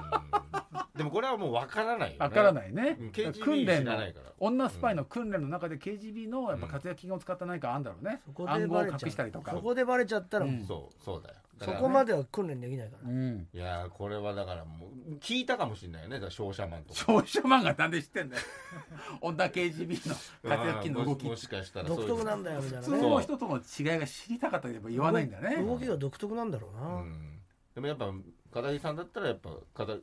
[0.97, 2.15] でもこれはもうわからないよね。
[2.19, 2.97] わからないね。
[2.99, 4.31] うん KGB 訓練の知らないから。
[4.39, 8.21] 女スパイの訓練の中で KGB のやっぱ活躍筋を使った何かあんだろうね。
[8.25, 9.51] そこで暗号を隠バレちゃしたりとか。
[9.51, 10.55] うそこでバレちゃったらもう。
[10.55, 10.63] うん。
[10.63, 11.35] そうそうだよ。
[11.35, 13.09] だそこまでは訓練できないから。
[13.09, 13.47] ねうん。
[13.53, 16.15] いやーこれはだからもう聞いたかもしれないよね。
[16.15, 16.99] だから商社マンとか。
[16.99, 18.43] 少女漫画なんで知ってんだよ。
[19.21, 20.15] 女 KGB の
[20.55, 21.25] 活躍筋の動き。
[21.25, 22.07] もしもしかしたらそういう。
[22.07, 25.63] 独特なんだよみたいな普通ねの人との違いが知りたかったけど言わないんだね。
[25.63, 27.39] 動きが独特なんだろうな、うん。
[27.75, 28.11] でもやっぱ
[28.51, 29.97] 片桐さんだったらやっぱ片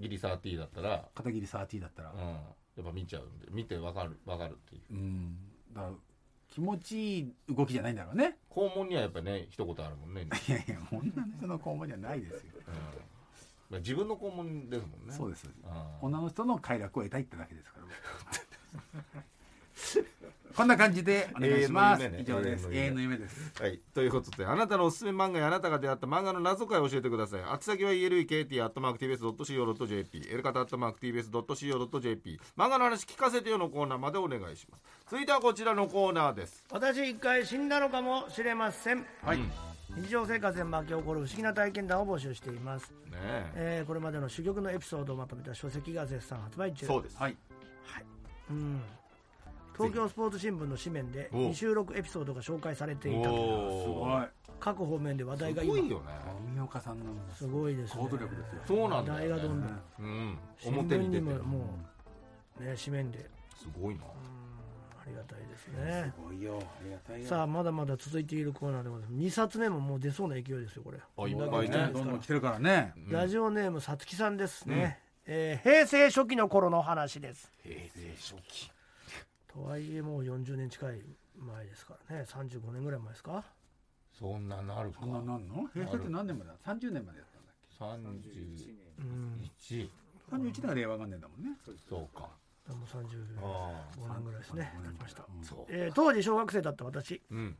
[0.00, 1.08] 桐サーティーだったら。
[1.14, 2.12] 片桐サーティーだったら。
[2.12, 2.18] うん。
[2.18, 4.94] やっぱ見ちゃうんで見てわかるわかるっていう。
[4.94, 5.36] うん。
[5.74, 5.92] だから
[6.50, 8.36] 気持ちいい動きじゃないんだろうね。
[8.50, 12.52] 肛門にはやっぱね一言あるもんね、 いやいや女の人の肛門じゃないですよ。
[12.66, 12.74] うん。
[13.70, 15.12] まあ、自分の肛門ですもんね。
[15.12, 17.84] そうですあー女の人の快楽を得たいってだけですから
[20.58, 22.68] こんな感じでお願いします、以上です。
[22.68, 23.52] 永永遠の夢です。
[23.62, 27.40] はい、ということであなたのおすすめ漫画やあなたが出会った漫画の謎解を教えてください。
[27.42, 28.68] 宛先は elekt.tbs.co.jp
[30.28, 34.82] エルカタ .tbs.co.jp 漫画の話聞かせてよのコーナーまでお願いします。
[35.08, 36.64] 続いてはこちらのコーナーです。
[36.72, 39.06] 私一回死んだのかもしれません。
[39.22, 39.38] はい、
[39.94, 43.16] 日常生活で巻き起こる不思議な体験談を募集しています、ね
[43.54, 43.78] え。
[43.78, 46.84] えーこれまでの珠玉のエピソードをまとめた書籍が絶賛発売中。
[46.84, 47.16] そうです。
[47.16, 47.36] はい。
[48.50, 48.82] うん
[49.78, 53.34] 東京スポーツ新聞の紙面でお未収録エピソードが紹介されていたと。
[53.34, 54.26] おすごい
[54.58, 55.74] 各方面で話題が今。
[55.74, 56.04] すごいよね。
[56.56, 58.02] 富岡さんのすごいですね。
[58.02, 59.80] 行動力ですよそうなんだよ、ね、話題がどんどん。
[60.00, 60.38] うん。
[60.58, 61.42] 新表聞にに出てる。
[61.44, 61.78] もも
[62.60, 63.30] うね紙面で。
[63.56, 64.00] すごいな。
[64.02, 64.06] あ
[65.06, 66.12] りがたいですね。
[66.16, 66.58] すごいよ。
[66.60, 67.28] ありがたいよ。
[67.28, 69.24] さあまだまだ続いているコーナーでございます。
[69.24, 70.98] 2冊目ももう出そうな勢いですよこれ。
[70.98, 71.68] あいっぱいね。
[71.68, 71.70] け来てるんで。
[71.70, 72.92] すからどんどん来てるからね。
[72.96, 73.12] うん。
[73.12, 77.52] ラジオネームさつきさんですね、えー平成初期の頃の話です。
[77.62, 78.72] 平成初期
[79.52, 81.00] とはいえもう40年近い
[81.36, 82.24] 前ですからね。
[82.28, 83.44] 35年ぐらい前ですか？
[84.18, 85.00] そんななるか。
[85.00, 85.68] そんななんの？
[85.72, 91.56] 平成って何年までだ？30年までやったんだっ31うんそうけ31年が令和元年だもんね。
[92.14, 92.30] か
[92.68, 94.72] もう35ああ年ぐらいですね。
[94.84, 95.66] 経ちました、うんそう。
[95.68, 97.22] えー当時小学生だった私。
[97.30, 97.56] うん。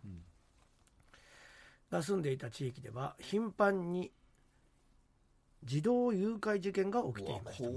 [1.91, 4.13] が住んでいた地域では頻繁に
[5.65, 7.71] 児童誘拐事件が起きていました。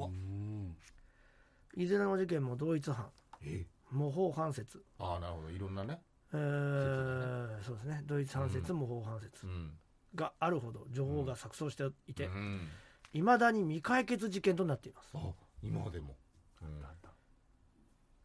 [1.77, 3.09] いずれの事件も同一犯。
[3.43, 3.65] え？
[3.91, 5.49] 模倣犯説、ああなるほど。
[5.51, 6.01] いろんなね。
[6.33, 8.01] えーそうですね。
[8.05, 8.79] 同一犯説、うん。
[8.79, 9.71] 模倣犯説うん。
[10.15, 12.67] があるほど情報が錯綜していてうん。
[13.13, 15.09] いま、未だに未解決事件となっています。
[15.13, 15.19] あ
[15.61, 16.15] 今でも。
[16.61, 16.81] うん。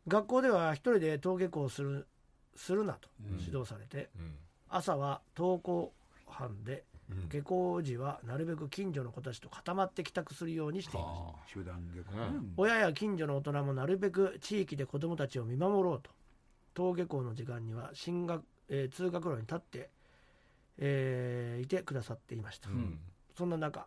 [0.08, 2.06] 学校では一人で登下校する
[2.54, 3.38] するなとうん。
[3.40, 4.34] 指導されて、うん。
[4.68, 5.92] 朝は登校
[6.28, 6.95] 班でうん
[7.28, 12.16] 下校時はなるべく近所の子たちと固まって帰宅するようにしていますは集団下校。
[12.16, 12.52] ねうん。
[12.56, 16.10] 親や近所の大人もなるべく地域で子どもたちを見守ろうと。
[16.76, 19.90] 登下校の時間には進学、えー通学路に立って、
[20.78, 22.98] えーいてくださっていました、あうん。
[23.36, 23.86] そんな中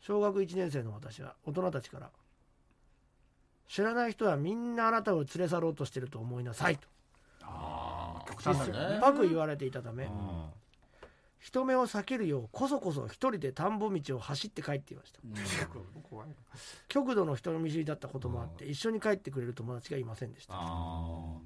[0.00, 2.10] 小学1年生の私は大人たちから
[3.68, 6.88] 知らない人はみんなあなたを連れ去ろうとしていると思いなさいと。
[7.42, 8.96] ああ極端だね。
[8.98, 10.10] 深く言われていたためうん
[11.38, 15.20] 人目を避けるようこそこそ一人で田んぼ道を走って帰っていました。
[16.08, 16.28] 怖い
[16.88, 20.54] 極度の人見知りだったこともあって一緒に帰ってくれる友達がいませんでした。
[20.56, 21.38] あ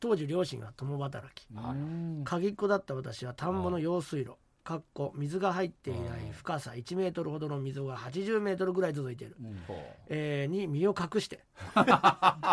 [0.00, 1.48] 当時両親が共働き。
[1.50, 2.22] うん。
[2.24, 4.36] 鍵っ子だった私は田んぼの用水路。
[4.64, 9.56] かっこ水が入っていない深さ1メートルほどの溝が80メートルぐらい続いている、うん。
[9.68, 9.72] あ
[10.08, 11.44] えーに身を隠して。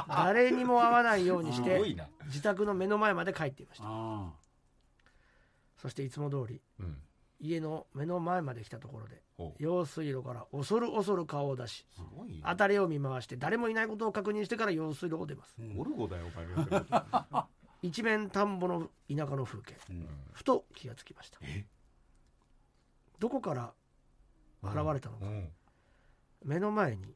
[0.10, 1.80] 誰にも会わないようにして
[2.26, 3.86] 自宅の目の前まで帰っていました。
[3.88, 4.30] あ
[5.82, 6.98] そしていつも通りうん。
[7.44, 9.64] 家の目の前まで来たところでほう。
[9.64, 15.56] 用水路から恐る恐る顔を出しすごいよ辺りを見回して誰もいないことを確認してから用水路を出ます。
[15.60, 17.46] ーゴルゴだよお前の言ってること
[17.82, 19.76] 一面田んぼの田舎の風景。
[19.90, 20.08] うん。
[20.34, 21.40] ふと気がつきました。
[21.42, 21.66] え？
[23.18, 23.74] どこから
[24.62, 25.26] 現れたのか。
[25.26, 25.50] うん。
[26.46, 27.16] 目の前に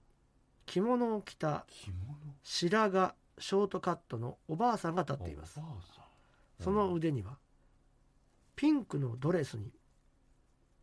[0.65, 2.17] 着物を着た着物？
[2.41, 5.60] 白髪ショートカットのおばあさんが立っています。
[5.60, 6.63] おばあさん。
[6.63, 7.38] その腕には
[8.56, 9.72] ピンクのドレスに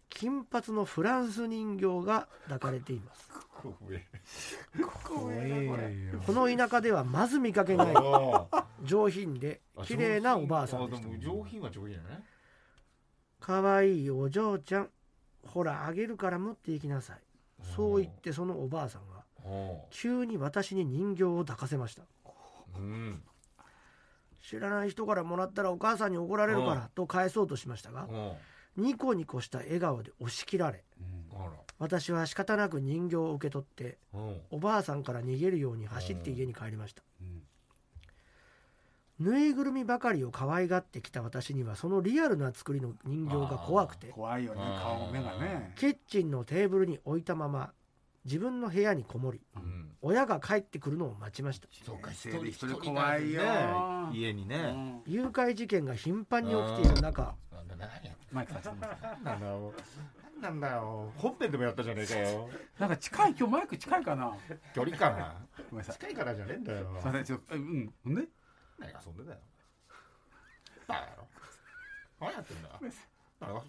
[0.09, 3.31] 金髪のフランス人形が抱かれています。
[3.63, 3.75] こ
[6.33, 7.95] の田舎ではまず見かけない。
[7.95, 11.09] あ上品であ綺麗なおばあさんであした。
[11.09, 12.25] でも上品は上品だね。
[13.41, 14.91] かわいいお嬢ちゃん
[15.47, 17.19] ほらあげるから持っていきなさい。
[17.75, 22.03] そう言ってそのおばあさんがお急に私に人形を抱かせました。
[22.77, 23.23] うん
[24.42, 26.78] 知らない人からもらったらお母さんに怒られるかうん。
[26.78, 28.07] らと返そうとしましたが
[28.76, 28.85] うん。
[28.85, 30.83] ニコニコした笑顔で押し切られ
[31.78, 34.40] 私は仕方なく人形を受け取ってうん。
[34.50, 37.02] おばあさんから逃げるように走って家に帰りました。
[37.20, 37.42] うん。
[39.20, 45.74] ぬいぐるみばかりを可愛がってきた私にはそのリアルな作りの人形が怖くて怖いよね顔も目がね。
[45.76, 47.72] キッチンのテーブルに置いたまま
[48.25, 49.97] 自分の部屋にこもりうん。
[50.01, 51.69] 親が帰ってくるのを待ちました。
[51.85, 53.43] そうか一人一人怖いよ。
[53.43, 53.49] ね
[54.13, 55.03] 家にうねん。
[55.07, 59.73] 誘拐事件が頻繁に起きている中なんだ何やマイクさんなんだよ。
[60.41, 61.13] なんだよ。
[61.17, 62.49] 本編でもやったじゃねえかよ。
[62.79, 64.37] なんか近い今日マイク近いかな。
[64.75, 65.37] 距離感が
[65.71, 65.97] ごめんなさい。
[66.01, 66.97] 近いからじゃねえんだよ。
[67.01, 68.23] すいませんちょっとうんほんで？
[68.79, 69.39] 何が遊んでんだよ。
[70.89, 71.29] バカ野郎。
[72.21, 73.63] 何やってんだよ。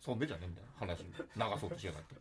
[0.00, 1.04] そんでじゃねえんだよ話。
[1.04, 2.14] 流そうとしやがって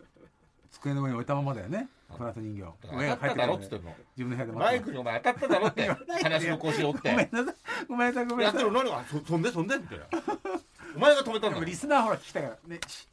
[0.75, 1.87] 机の上に置いたままだよね。
[2.15, 2.87] フランス人形。
[2.87, 5.89] だから当たっただろっつってんの自分の部屋でマイクにお前当たっただろって。
[6.23, 7.11] 話の腰折って。
[7.11, 7.55] ごめんなさい。
[7.87, 8.25] ごめんなさい。
[8.25, 9.99] ごめんやってなさいる何がそそんでそんでって
[10.95, 12.57] お前が止めたリスナーほら聞きたいから。
[12.67, 13.07] ねし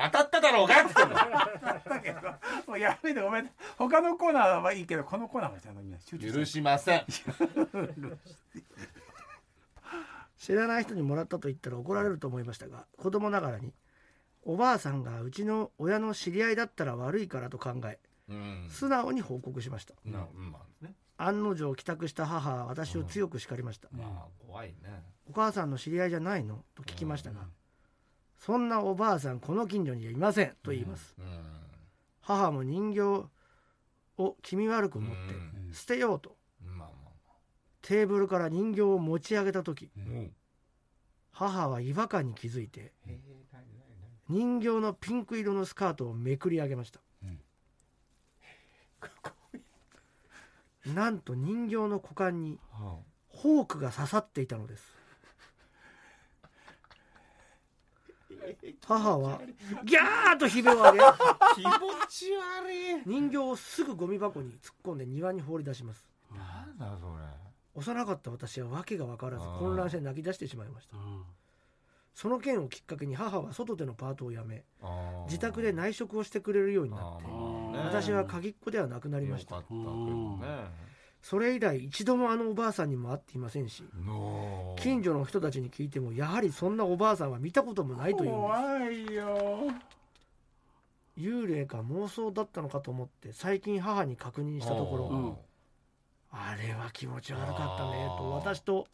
[0.00, 1.14] 当たっただろうがっつってんの。
[1.14, 2.20] だけど
[2.68, 3.50] もうやめてごめん。
[3.76, 7.04] 他のコーナーはいいけどこのコーナーはちゃんとみんな集中許しません。
[10.38, 13.72] 知らない人にもらったと言ったら怒られると思いましたが子供ながらに
[14.48, 17.98] おばあさんがうちの親の知り合いだったら悪いからと考え
[18.30, 18.66] うん。
[18.70, 19.92] 素直に報告しました。
[20.06, 20.54] なうん。
[21.18, 25.02] 案の定帰宅した母は私を強く叱りました、まあ怖いね。
[25.28, 26.64] お母さんの知り合いじゃないの？
[26.74, 27.40] と聞きましたが、
[28.38, 31.24] そんなおばあさんこの近所にはいませんと言います、うん。
[32.22, 33.00] 母も人形
[34.16, 35.74] を気味悪く思ってうん。
[35.74, 36.36] 捨てようと
[37.82, 39.90] テーブルから人形を持ち上げた時
[41.32, 42.92] 母は違和感に気づいて
[44.28, 47.00] 人形のピンク色のスカートをめくり上げました、
[50.86, 52.96] なんと人形の股間には
[53.42, 54.84] フォークが刺さっていたのです。
[58.86, 59.40] 母は
[59.84, 61.16] ギャーと悲鳴を上げあ
[61.54, 61.70] 気持
[62.08, 63.02] ち悪い。
[63.04, 66.06] 人形をすぐゴミ箱に突っ込んで庭に放り出します。
[66.34, 67.12] なんだそれ。
[67.74, 70.96] 幼かった私は訳が分からず混乱して泣き出してしまいました
[72.18, 74.64] その件をきっかけに母は外でのパートを辞め
[75.26, 77.24] 自宅で内職をしてくれるようになって
[77.78, 79.62] 私は鍵っ子ではなくなりました。
[81.22, 88.30] それ以来一度もあのおばあさんにも会っていませんしの近所の人たちに聞いてもやはりそんなおばあさんは見たこともないという。
[88.30, 89.72] んです怖いよ。
[91.16, 95.36] 幽霊か妄想だったのかと思って最近母に確認したところ、うん。
[96.32, 98.88] あれは気持ち悪かったねと私と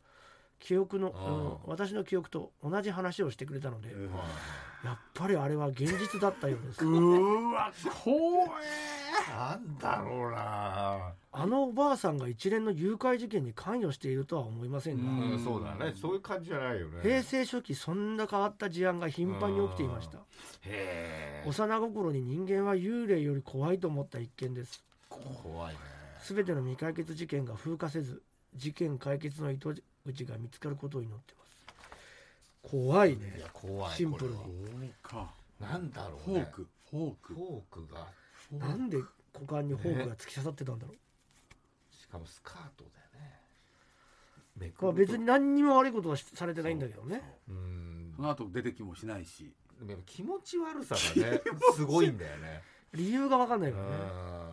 [0.61, 4.11] 記憶の、うんうん私の記憶と同じ話をしてくれたので、うん
[4.85, 6.85] やっぱりあれは現実だったようです。
[6.85, 7.73] うーわ
[8.05, 8.47] 怖
[9.31, 11.15] なんだろうな。
[11.33, 15.95] あのおばあさんが一連の誘拐事件に関与しているとは思いませんが、うんうんそうだね。
[15.97, 17.01] そういう感じじゃないよね。
[17.03, 20.19] 平成初期そんな変わった事案が頻繁に起きていました。
[20.19, 20.23] へ
[20.63, 21.45] え。
[21.47, 24.85] 幼心に人間は幽霊より怖いと思った一件です。
[25.09, 25.81] 怖いね。
[26.25, 28.23] 全ての未解決事件が風化せず
[28.55, 32.71] 事件解決の糸口が見つかることを祈ってます。
[32.71, 33.35] 怖いね。
[33.37, 33.97] いや怖い。
[33.97, 34.93] シンプルに。
[35.03, 35.31] か。
[35.61, 36.41] なんだろうね。
[36.41, 36.69] フォーク。
[36.91, 37.35] フォーク。
[37.35, 38.07] フォークが。
[38.53, 38.99] なんで
[39.33, 40.97] 股間にフォークが突き刺さってたんだろう、
[41.95, 43.41] しかもスカートだよね。
[44.57, 47.23] めくまあ、別に何にも悪いことはしされてないんだけどね。
[47.49, 47.53] う。
[47.53, 48.13] ん。
[48.17, 49.53] その後出てきもしないし。
[49.79, 51.41] でもやっぱ気持ち悪さがね
[51.75, 52.63] すごいんだよね。
[52.93, 53.91] 理由が分かんないからね。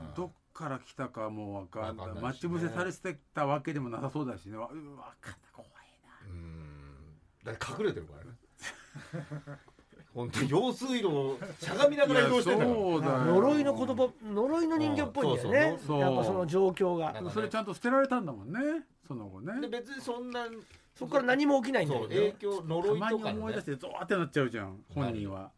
[0.10, 0.14] うん。
[0.16, 2.08] どっから来たかもわかんない。
[2.08, 4.58] わかんない待ち伏せされてたわけでもなさそうだしね。
[4.58, 5.72] わうわかった怖い
[6.04, 6.12] な。
[6.28, 7.14] うん。
[7.44, 9.58] だ隠れてるからね。
[10.14, 15.78] 本当に用水路をしゃがみながら移動してんだ呪いの言葉呪いの人形っぽいんだよね。
[15.80, 16.00] そうそう。
[16.02, 17.22] やっぱその状況が。
[17.22, 17.30] ね。
[17.34, 18.60] それちゃんと捨てられたんだもんね。
[19.08, 20.48] その後でね別にそんな
[20.96, 22.16] そこから何も起きないんだよね。
[22.16, 24.84] 影響た呪いまとかのねに思い出してゾワってなっちゃうじゃん。
[24.94, 25.52] 本人は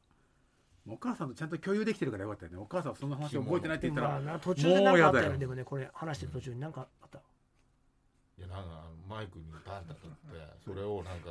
[0.89, 2.57] お母さんとちゃんと共有できてるからよかったよね。
[2.57, 7.19] お母さんはその話覚えてないって言ったらまあな途中で何かあったよでもねこれ話してる途中に何かあった？
[8.37, 11.29] いやなんかマイクにバンタ取ってそれをなんか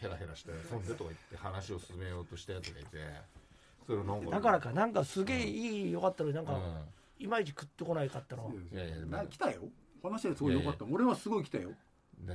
[0.00, 2.98] ヘラヘラしてそんでとか言って話を進めようとしたやつがいて
[3.86, 6.58] それをなんかだからかなんかすげえいいよかったのになんかう
[7.22, 9.62] いまいち食ってこないかったのいやいやな来たよ。
[10.02, 10.84] 話ですごいよかった。
[10.90, 11.70] 俺はすごい来たよ。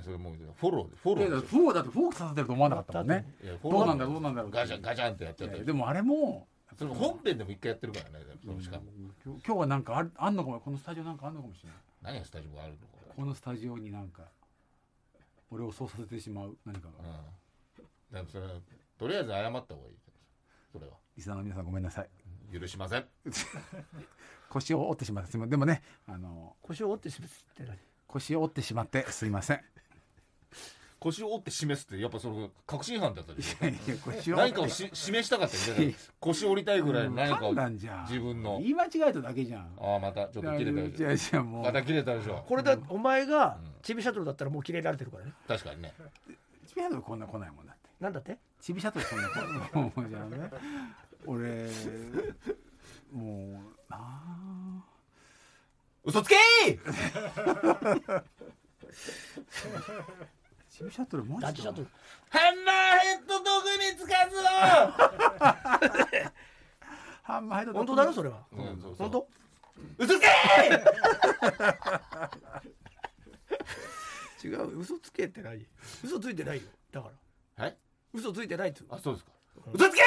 [0.03, 1.38] それもうフォローでフォローで。
[1.38, 3.25] ってフォーだってフォーク刺さってると思わなかったもんね。
[3.43, 4.51] いやフォローどうなんだどうなんだろう。
[4.51, 8.84] ガチャンガチャンってやってたでもあれもそれ本編でも一回やってるからねそのしかも。
[9.25, 10.60] 今日今日はなんかあるあんのかも。
[10.60, 11.77] このスタジオなんかあんのかもしれない。
[12.01, 12.84] 何がスタジオがあるのか。
[13.15, 14.23] このスタジオになんか
[15.51, 16.93] 俺をそうさせてしまう何かが。
[18.12, 18.15] うん。
[18.15, 18.47] でもそれ
[18.97, 19.95] とりあえず謝った方がいい
[20.71, 20.93] それは。
[21.17, 22.10] リスナーの皆さんごめんなさい。
[22.60, 23.05] 許しません。
[24.49, 27.77] 腰を折ってしまってでもねあの腰を折ってしまって何？
[28.08, 29.62] 腰を折ってしまってすいません
[30.99, 34.35] 腰を折って示すってやっぱその確信犯だったでしょ。
[34.35, 37.53] 何かをし示したかったよね 腰折りたいぐらいの何かを。
[37.53, 38.59] 自分の。
[38.59, 39.71] 言い間違えただけじゃん。
[39.79, 41.62] ああまたちょっと切れたでしいやいやもう。
[41.62, 42.43] ょまた切れたでしょ。
[42.47, 43.71] これだお前がうん。
[43.81, 45.33] チビシャトルだったらもう切れられてるからね。
[45.47, 45.93] 確かにね。
[46.67, 47.89] チビシャトルこんな来ないもんだって。
[48.01, 48.38] なんだって？
[48.62, 50.51] チビシャトルそんな来ないもうじゃあね
[51.25, 51.69] 俺
[53.13, 53.53] もう
[53.89, 54.83] なあ。
[56.03, 58.23] 嘘つけー
[60.79, 61.87] チビシャトルマジかダチシャトル
[62.29, 64.43] ハンマーヘッド道具につかずを！
[67.23, 68.45] ハンマーヘッド 本当だよそれは。
[68.53, 69.09] うんそうそう。
[69.09, 69.27] 本当？
[69.97, 70.19] 嘘つ
[74.41, 74.47] け！
[74.47, 75.67] 違う嘘つけってない。
[76.01, 76.63] 嘘ついてないよ。
[76.93, 77.09] だか
[77.57, 77.65] ら。
[77.65, 77.77] ーはい？
[78.13, 79.31] 嘘ついてないっつあそうですか。
[79.73, 80.01] 嘘つけ！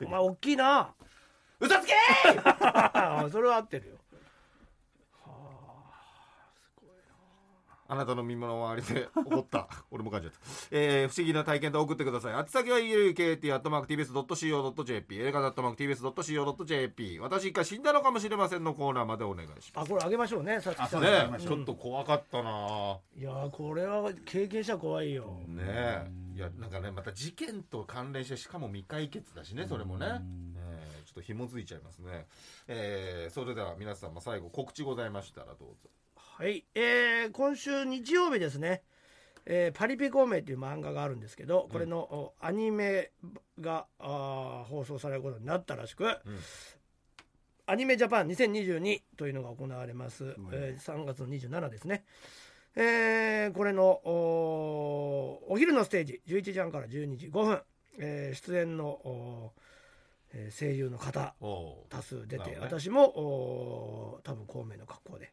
[0.06, 0.94] お前大きいな。
[1.60, 1.92] ー嘘つけ！
[3.30, 3.96] それは合ってるよ
[7.88, 9.68] あなたの身の回りで起こった。
[9.90, 12.34] 俺も感じちゃった、えー、不思議な体験と送ってください。
[12.34, 22.98] 宛先は elkt.tbs.co.jp 映画 .tbs.co.jp 私一回死んだのかもしれませんのコーナーまでお願いしまあこれあげましょうねさつきあさんだねえちょっと怖かったな。
[23.16, 25.40] いやーこれは経験者怖いよ。
[25.46, 26.10] ねえ。
[26.34, 30.20] いやなんかねまた事件と関連してしかも未解決だしねそれもね、
[30.56, 31.00] え。
[31.02, 32.26] ーちょっと紐づいちゃいますね、
[32.68, 35.88] えーそれでは皆さんも最後告知ございましたらどうぞ
[36.38, 38.82] はい、えー今週日曜日ですね
[39.46, 43.10] 「えーパリピ孔明」という漫画があるんですけどこれの、おアニメ
[43.58, 46.04] があー放送されることになったらしく、
[47.64, 52.04] アニメジャパン2022というのが行われます、えー3月の27ですね、
[52.74, 57.62] えーこれのおお昼のステージ11時半から12時5分、
[57.98, 59.52] えー出演のお
[60.34, 61.34] えー声優の方
[61.88, 62.58] 多数出て、ね。
[62.60, 65.32] 私もお多分孔明の格好で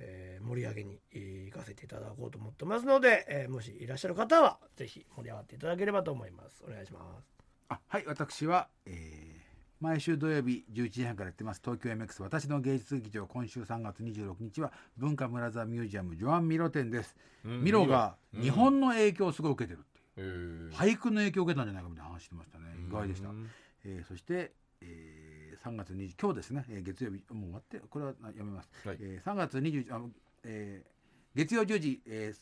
[0.00, 6.64] えー盛り上げにえー行かせていただこうと思ってますので、えーもしいらっしゃる方はぜひ盛り上がっていただければと思います。
[6.66, 7.26] お願いします。
[7.68, 9.40] あはい私は、えー
[9.80, 11.62] 毎週土曜日11時半からやってます。
[11.64, 18.42] 東京 MX 私の芸術劇場今週3月26日は文化村座ミュージアムジョアン・ミロ展です、うんミロがうん。
[18.42, 19.82] 日本の影響をすごい受けてるっ
[20.14, 20.76] ていう、えー。
[20.76, 22.64] 俳句の影響を受けたんじゃないかみたいな話してましたね。
[22.86, 23.48] 意外でした、うん。
[23.86, 25.19] えーそして、えー
[25.64, 28.98] 3月20今日ですね、えー月曜日もう終わってこれはあやめます、はい。
[29.00, 30.10] えー3月20あの、
[30.44, 30.90] えー
[31.36, 32.40] 月曜10時、えー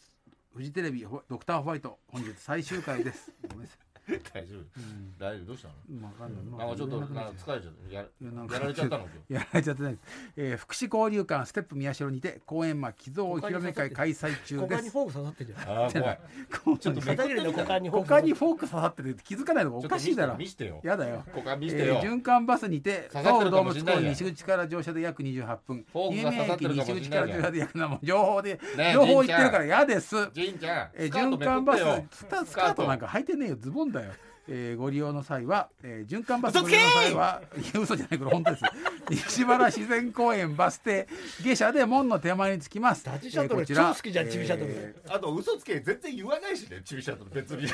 [0.55, 3.33] フジテレビほドクターホワイト本日最終回です。
[3.49, 3.88] ごめんなさい
[4.33, 4.59] 大丈夫。
[4.59, 5.15] うん。
[5.19, 5.47] 大丈夫？
[5.47, 6.07] どうしたの？
[6.07, 6.43] わかんない。
[6.45, 9.35] まあなんかちょっとなんか疲れちゃったやいやなんかやられちゃったの今日？
[9.35, 9.93] やられちゃってない。
[9.93, 10.03] です、
[10.37, 14.55] えー福祉交流館ステップ宮代にて公演魔寄贈お披露目会開催中です。
[14.57, 16.79] 股間にフォーク刺さってるじゃんああ怖い。
[16.81, 19.71] ちょっと片桐の股間にフォーク他にフォーク刺さってて気づかないの？
[19.73, 20.37] がおかしいだろ？
[20.37, 20.81] 見してよ。
[20.83, 21.23] やだよ。
[21.35, 22.01] 股間見てよ。
[22.01, 24.03] ー循環バスにて刺さってるか東武動物もしんないじゃん。
[24.03, 25.85] 公園西口から乗車で約28分。
[25.93, 30.31] フォークが刺さってるかもしんない西口から乗車で約なもん情報で、ねえ情報言ってるから嫌です。
[30.33, 30.91] ジンちゃん。
[30.95, 32.07] えースカート循環バスめくってよ。
[32.13, 33.57] スタスカートなんか履いてねえよ。
[33.57, 34.13] ズボンだよ、だよ
[34.49, 37.43] えーご利用の際は、えー循環バスご利用の際は
[37.81, 38.63] 嘘じゃないこれ本当です。
[39.29, 41.07] 西原自然公園バス停
[41.43, 43.05] 下車で門の手前に着きます。
[43.05, 44.71] ダチシャトルえーこちら超好きじゃんチビシャトル。
[44.73, 47.67] えあと嘘つけ全然言わないしねチビシャトル別に。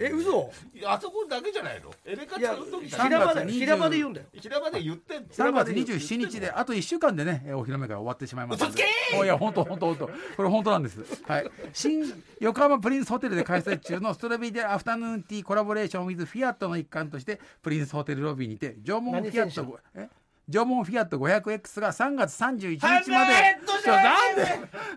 [0.00, 0.50] え嘘？
[0.86, 1.92] あそこだけじゃないの。
[2.04, 4.26] エレカいや使う時3平場だよ月20平場で言うんだよ。
[4.40, 5.28] 平場で言ってんの。
[5.28, 8.72] ー3月平場で言ってんの27日であと1週間でねえーお披露目会終わってしまいますので。
[8.74, 10.06] 嘘つけおいや本当本当本当。
[10.36, 10.98] これ本当なんです。
[11.26, 11.50] はい。
[11.72, 12.04] 新
[12.40, 20.08] 横浜プリンスホテルで開催中のストロベリーでアフタヌーンティーコラボレーション with フィアットの一環としてプリンスホテルロビーにて縄文フィアットごえ
[20.48, 23.04] 縄文フィアット 500X が3月31日まで。
[23.10, 24.42] ハンマーヘッドじちょゃなんで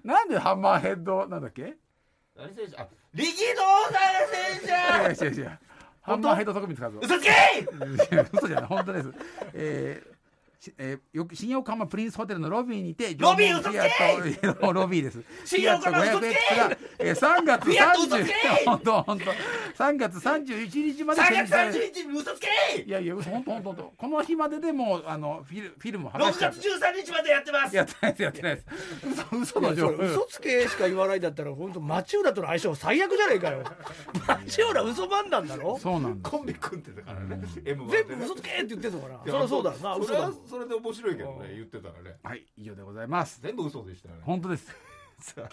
[0.03, 1.75] なんでハンマーヘッドなんだっけ？
[2.37, 2.77] 何選手？
[2.77, 3.61] あ力道
[3.91, 4.01] 山
[4.31, 4.65] 選手！
[4.65, 5.59] いやいやいや
[6.01, 6.99] ハンマーヘッド特に使うぞ。
[7.03, 7.31] 嘘つけ！
[8.33, 9.11] 嘘じゃない本当です。
[9.53, 10.10] えーし
[10.77, 15.23] えー、よ新横浜プリンスホテルのロビーにてロビー縄文フィアットロビーです。
[15.43, 18.33] 新横浜嘘つけ！500X が、えー、3月フィアット嘘つ30け
[18.65, 19.31] 本当本当
[19.83, 22.81] 3月31日まで3展月示され31日に嘘つけ！
[22.83, 27.75] いやいや嘘本当本当本当この日まででもうあのフィルフィルム剥6がしちゃう月13日までやってます。
[27.75, 28.65] やってないですやってないです。
[29.31, 30.03] 嘘嘘の情報。
[30.03, 33.63] 嘘つけしか言わないんだったら本当町浦との相性最悪じゃねえかよ。
[34.27, 35.79] 町浦嘘番なんだろ？
[35.79, 37.41] そうなんコンビ組んでたからね。
[37.63, 39.15] M1 全部嘘つけって言ってんのかな？
[39.15, 39.95] いやそりゃそうだよな。
[39.95, 42.17] 嘘だそれで面白いけどね言ってたらね。
[42.21, 43.39] はい以上でございます。
[43.41, 44.21] 全部嘘でしたよね。
[44.25, 44.67] 本当です。
[45.21, 45.43] さ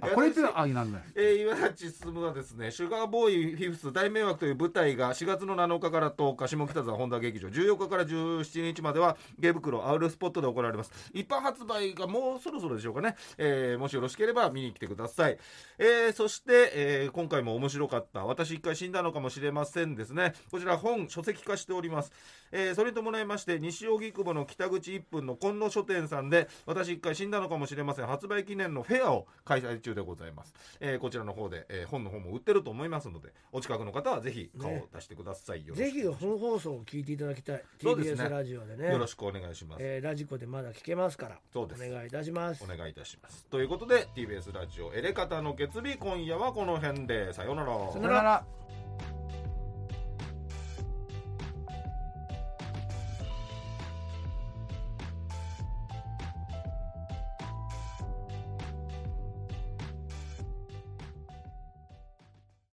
[0.00, 10.90] ああこれってあいなんだえー、岩立進はですね「シュガーボーイフィフス大迷惑」という舞台が4月の7日から10日下北沢本田劇場14日から17日までは池袋アウルスポットで行われます。
[11.12, 15.38] 一般発売がもうそろそろでしょうかね、えーもしよろしければ見に来てください、
[15.78, 20.32] えーそして、えー今回も面白かった私一回死んだのかもしれませんですね。
[20.50, 22.12] こちら本書籍化しております、
[22.52, 28.06] えーそれに伴いまして西荻窪の北口1分の今野書店さんで私一回死んだのかもしれません。
[28.06, 37.62] 発売記念のフェアを開催中でございます、えーこちらの方で、えー本の方も売ってると思いますのでお近くの方はぜひ顔を出してください、よろぜひ本放送を聞いていただきたい。
[37.82, 38.24] そうですね。
[38.24, 38.90] TBS ラジオでね。
[38.90, 41.84] よろしくお願いします、えーラジコでまだ聞けますからそうです。
[41.84, 42.64] お願いいたします。
[42.64, 43.46] お願いいたします。
[43.46, 47.32] ということで TBS ラジオエレカタの決日今夜はこの辺で。
[47.32, 47.68] さようなら。
[47.68, 48.44] さよならさよなら